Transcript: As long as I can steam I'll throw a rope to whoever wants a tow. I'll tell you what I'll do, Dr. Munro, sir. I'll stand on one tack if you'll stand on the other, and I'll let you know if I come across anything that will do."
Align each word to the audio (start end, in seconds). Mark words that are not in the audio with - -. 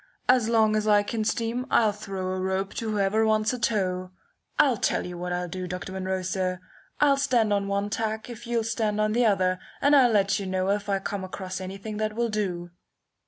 As 0.27 0.49
long 0.49 0.75
as 0.75 0.87
I 0.87 1.03
can 1.03 1.23
steam 1.23 1.67
I'll 1.69 1.91
throw 1.91 2.31
a 2.33 2.39
rope 2.39 2.73
to 2.73 2.89
whoever 2.89 3.23
wants 3.23 3.53
a 3.53 3.59
tow. 3.59 4.09
I'll 4.57 4.77
tell 4.77 5.05
you 5.05 5.15
what 5.15 5.31
I'll 5.31 5.47
do, 5.47 5.67
Dr. 5.67 5.93
Munro, 5.93 6.23
sir. 6.23 6.59
I'll 6.99 7.17
stand 7.17 7.53
on 7.53 7.67
one 7.67 7.91
tack 7.91 8.27
if 8.27 8.47
you'll 8.47 8.63
stand 8.63 8.99
on 8.99 9.11
the 9.13 9.27
other, 9.27 9.59
and 9.79 9.95
I'll 9.95 10.09
let 10.11 10.39
you 10.39 10.47
know 10.47 10.71
if 10.71 10.89
I 10.89 10.97
come 10.97 11.23
across 11.23 11.61
anything 11.61 11.97
that 11.97 12.15
will 12.15 12.29
do." 12.29 12.71